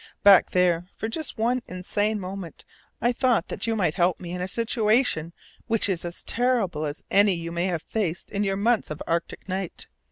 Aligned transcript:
Back 0.23 0.49
there, 0.49 0.87
for 0.97 1.07
just 1.07 1.37
one 1.37 1.61
insane 1.67 2.19
moment, 2.19 2.65
I 3.01 3.11
thought 3.11 3.49
that 3.49 3.67
you 3.67 3.75
might 3.75 3.93
help 3.93 4.19
me 4.19 4.31
in 4.31 4.41
a 4.41 4.47
situation 4.47 5.31
which 5.67 5.87
is 5.87 6.03
as 6.03 6.23
terrible 6.23 6.87
as 6.87 7.03
any 7.11 7.35
you 7.35 7.51
may 7.51 7.65
have 7.67 7.83
faced 7.83 8.31
in 8.31 8.43
your 8.43 8.57
months 8.57 8.89
of 8.89 9.03
Arctic 9.05 9.47
night. 9.47 9.85